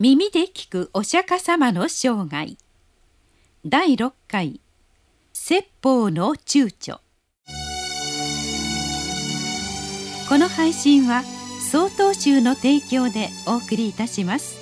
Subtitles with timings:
[0.00, 2.56] 耳で聞くお釈迦様の生涯。
[3.64, 4.60] 第6回
[5.32, 6.98] 説法の躊躇。
[10.28, 11.22] この配信は
[11.70, 14.56] 曹洞宗の提供でお送りいたします。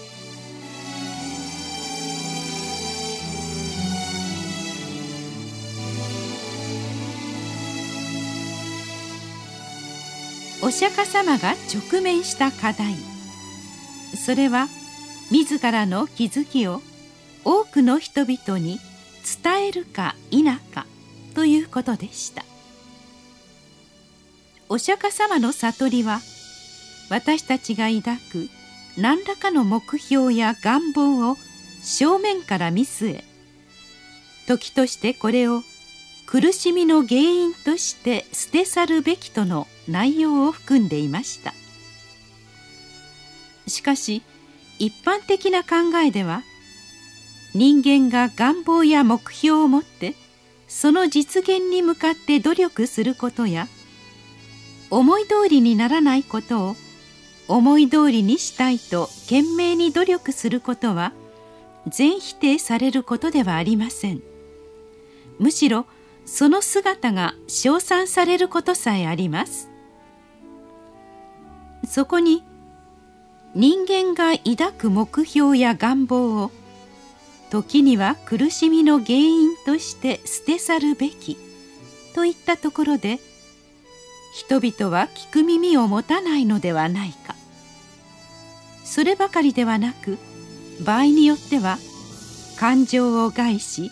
[10.62, 12.96] お釈迦様が直面した課題。
[14.14, 14.68] それは
[15.32, 16.82] 「自らの気づきを
[17.42, 18.78] 多くの人々に
[19.42, 20.84] 伝えるか否か
[21.34, 22.44] ということでした。
[24.68, 26.20] お釈迦様の悟りは
[27.08, 28.48] 私たちが抱く
[28.98, 31.38] 何らかの目標や願望を
[31.82, 33.24] 正面から見据え
[34.46, 35.62] 時としてこれを
[36.26, 41.54] 苦しみの原因として捨て去るべきとの内容を含んでいました。
[43.66, 44.22] しかし
[44.82, 46.42] 一般的な考えでは
[47.54, 50.16] 人間が願望や目標を持って
[50.66, 53.68] その実現に向かって努力することや
[54.90, 56.76] 思い通りにならないことを
[57.46, 61.12] 思い通りにしたいと懸命に努力することは
[61.86, 64.20] 全否定されることではありません。
[65.38, 65.86] むしろ
[66.24, 69.68] その姿が称賛されることさえあります。
[71.88, 72.42] そこに
[73.54, 76.50] 人間が抱く目標や願望を
[77.50, 81.36] 時には苦しみの原因として捨て去るべき
[82.14, 83.18] といったところで
[84.34, 87.34] 人々は聞く耳を持たないのではないか。
[88.84, 90.16] そればかりではなく
[90.84, 91.78] 場合によっては
[92.58, 93.90] 感情を害し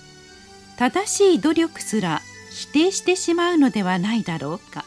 [0.78, 4.86] 正しい努力すら否定してしまうのではないだろうか。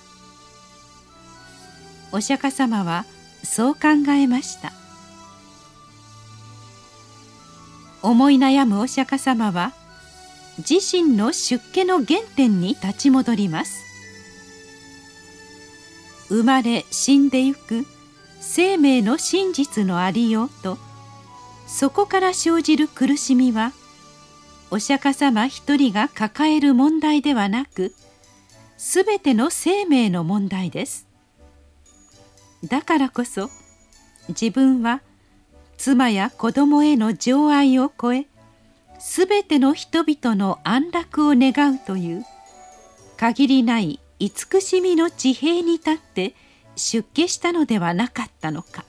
[2.11, 3.05] お釈迦様は
[3.43, 4.71] そう考えました。
[8.01, 9.73] 思い悩むお釈迦様は
[10.57, 13.83] 自身の出家の原点に立ち戻ります。
[16.29, 17.85] 生まれ死んでゆく
[18.39, 20.77] 生命の真実のありようと
[21.67, 23.71] そこから生じる苦しみは
[24.71, 27.93] お釈迦様一人が抱える問題ではなく
[28.77, 31.12] すべての生命の問題です。
[32.63, 33.49] だからこそ
[34.29, 35.01] 自分は
[35.77, 38.27] 妻や子供への情愛を超え
[38.99, 42.25] すべての人々の安楽を願うという
[43.17, 46.35] 限りない慈しみの地平に立って
[46.75, 48.85] 出家したのではなかったのか。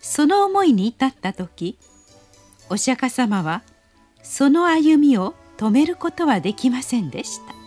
[0.00, 1.78] その思いに至った時
[2.68, 3.62] お釈迦様は
[4.22, 7.59] その歩みを止めることはできませんでした。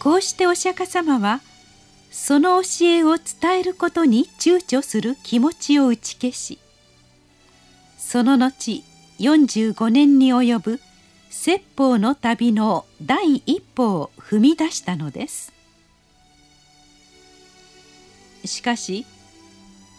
[0.00, 1.40] こうしてお釈迦様は
[2.10, 6.58] その教えを伝えることに躊躇する気持ちを打ち消し
[7.98, 8.82] その後
[9.20, 10.80] 45年に及ぶ
[11.28, 15.52] 説法の旅の第一歩を踏み出したのです。
[18.44, 19.06] しかし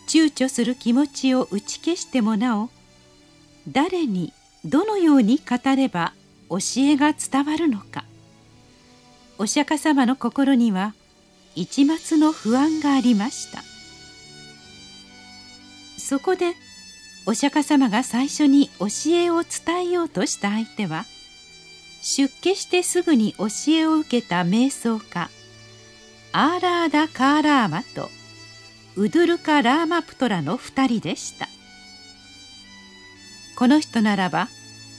[0.07, 2.69] 躊躇する気持ちを打ち消してもなお
[3.69, 4.33] 誰に
[4.65, 6.13] どのように語れば
[6.49, 8.03] 教えが伝わるのか。
[9.41, 10.93] お釈迦様の心には
[11.55, 13.63] 一抹の不安がありました。
[15.97, 16.53] そこで
[17.25, 21.05] お釈迦様が最初に教えを伝えようとした相手は
[22.03, 25.31] 出家してすぐに教えを受けた瞑想家
[26.33, 28.09] アーラーダ・カーラーマと
[28.95, 31.47] ウドゥルカ・ラーマプトラの2人でした。
[33.57, 34.49] この人ならば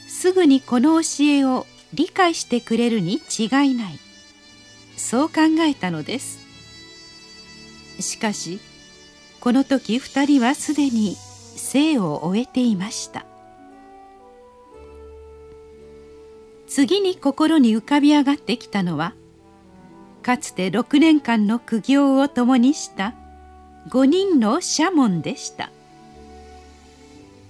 [0.09, 1.65] すぐにこの教えを
[1.95, 4.01] 理解してくれるに違いない。
[4.97, 6.41] そう考えたのです。
[8.01, 8.61] しかし
[9.41, 11.17] この時二人はすでに
[11.57, 13.27] 生を終えていました。
[16.67, 19.15] 次に心に浮かび上がってきたのは
[20.23, 23.15] かつて6年間の苦行を共にした
[23.91, 25.71] 5人の社門でした。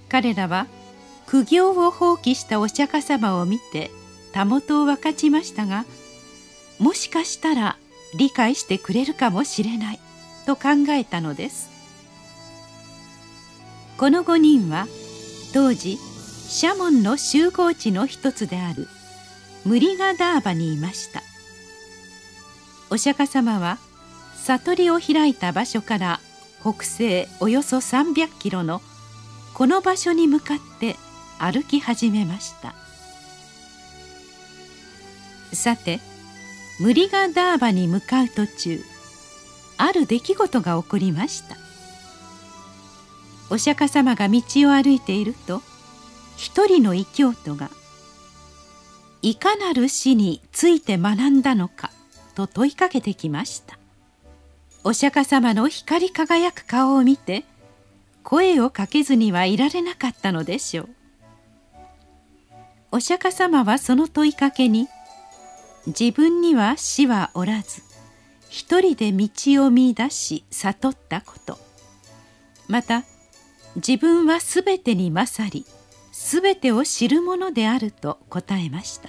[0.09, 0.67] 彼らは
[1.27, 3.91] 苦行を放棄したお釈迦様を見て
[4.33, 5.87] たもとを分かちましたが
[6.79, 7.77] もしかしたら
[8.17, 10.01] 理解してくれるかもしれない。
[10.47, 11.71] と考えたのです。
[13.97, 14.87] この5人は
[15.53, 15.99] 当時
[16.49, 18.89] シャモンの集合地の一つである
[19.65, 21.23] ムリガダーバにいました。
[22.91, 23.79] お釈迦様は
[24.37, 26.21] 悟りを開いた場所から
[26.61, 28.83] 北西およそ300キロの
[29.55, 30.97] この場所に向かって
[31.39, 32.75] 歩き始めました。
[35.55, 36.01] さて
[36.83, 38.85] ムリガダーバに向かう途中
[39.77, 41.57] ある出来事が起こりました。
[43.51, 45.63] お釈迦様が道を歩いていると
[46.37, 47.71] 一人の異教徒が
[49.23, 51.93] 「いかなる死について学んだのか」
[52.35, 53.79] と問いかけてきました。
[54.83, 57.45] お釈迦様の光り輝く顔を見て
[58.25, 60.89] 声をかけずにはいられなかったのでしょう。
[62.91, 64.89] お釈迦様はその問いかけに
[65.87, 67.83] 自分には死はおらず
[68.49, 69.29] 一人で道
[69.65, 71.59] を見出し悟ったこと。
[72.69, 73.05] また
[73.77, 75.67] 自分はすべてに勝り
[76.13, 79.09] すべてを知るものであると答えました。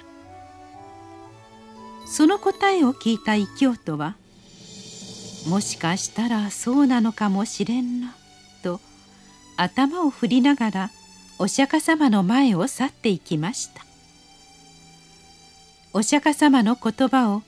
[2.06, 4.16] その答えを聞いた異教徒は
[5.48, 8.14] もしかしたらそうなのかもしれんな
[8.62, 8.80] と
[9.56, 10.90] 頭を振りながら
[11.38, 13.84] お釈迦様の前を去っていきました。
[15.96, 17.42] お釈迦様の言葉を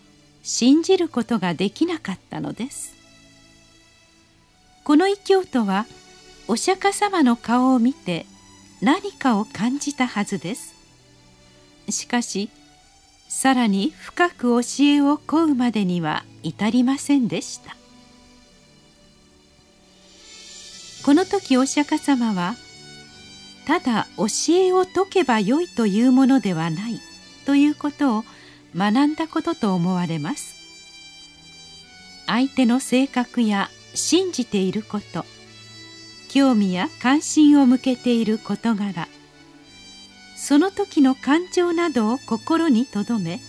[0.44, 2.94] 信じることができなかったのです。
[4.84, 5.84] この異教徒は
[6.46, 8.24] お釈迦様の顔を見て
[8.80, 10.76] 何かを感じたはずです。
[11.88, 12.48] しかし
[13.28, 17.76] さらに深く教えを請うまでには至りませんでした。
[21.04, 22.54] この時お釈迦様は
[23.66, 27.05] ただ教えを解けばよいというものではない。
[27.46, 28.24] ということを
[28.76, 30.56] 学んだことと思われます。
[32.26, 35.24] 相手の性格や信じていること
[36.28, 39.08] 興味や関心を向けている事柄
[40.36, 43.40] その時の感情などを心に留め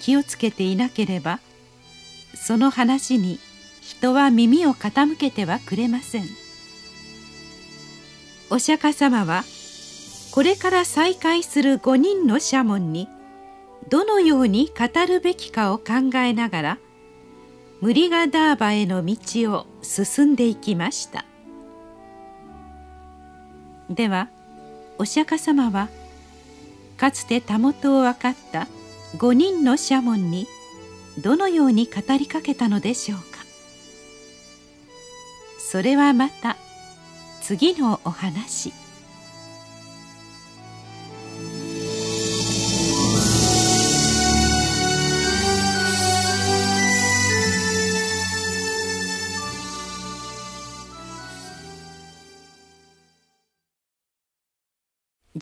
[0.00, 1.38] 気をつけていなければ
[2.34, 3.38] その話に
[3.80, 6.24] 人は耳を傾けてはくれません。
[8.50, 9.44] お釈迦様は
[10.32, 13.08] これから再会する5人の社門に
[13.88, 16.78] どのように語るべきかを考えながら
[17.80, 21.24] ムリガダーバへの道を進んでいきました。
[23.90, 24.28] では
[24.96, 25.88] お釈迦様は
[26.96, 28.68] かつてたもとを分かった
[29.18, 30.46] 5人の社門に
[31.22, 33.24] どのように語りかけたのでしょうか。
[35.58, 36.56] それはまた
[37.42, 38.72] 次のお話。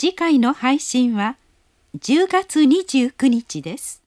[0.02, 1.36] 次回の配信は
[1.96, 4.00] 10月29日です。